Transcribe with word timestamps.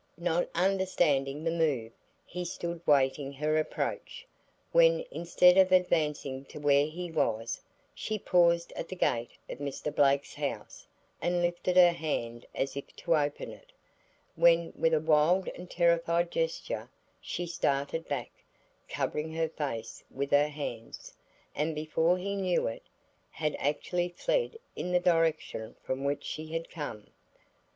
Not 0.17 0.49
understanding 0.55 1.43
the 1.43 1.51
move, 1.51 1.91
he 2.25 2.43
stood 2.43 2.81
waiting 2.87 3.33
her 3.33 3.55
approach, 3.59 4.25
when 4.71 5.05
instead 5.11 5.59
of 5.59 5.71
advancing 5.71 6.43
to 6.45 6.57
where 6.59 6.87
he 6.87 7.11
was, 7.11 7.61
she 7.93 8.17
paused 8.17 8.73
at 8.75 8.87
the 8.89 8.95
gate 8.95 9.37
of 9.47 9.59
Mr. 9.59 9.95
Blake's 9.95 10.33
house 10.33 10.87
and 11.21 11.43
lifted 11.43 11.77
her 11.77 11.91
hand 11.91 12.47
as 12.55 12.75
if 12.75 12.87
to 12.95 13.15
open 13.15 13.51
it, 13.51 13.71
when 14.35 14.73
with 14.75 14.95
a 14.95 14.99
wild 14.99 15.47
and 15.49 15.69
terrified 15.69 16.31
gesture 16.31 16.89
she 17.21 17.45
started 17.45 18.07
back, 18.07 18.31
covering 18.89 19.31
her 19.35 19.49
face 19.49 20.03
with 20.09 20.31
her 20.31 20.47
hands, 20.49 21.13
and 21.53 21.75
before 21.75 22.17
he 22.17 22.35
knew 22.35 22.65
it, 22.65 22.81
had 23.29 23.55
actually 23.59 24.09
fled 24.09 24.57
in 24.75 24.91
the 24.93 24.99
direction 24.99 25.75
from 25.83 26.03
which 26.03 26.23
she 26.23 26.47
had 26.53 26.71
come. 26.71 27.11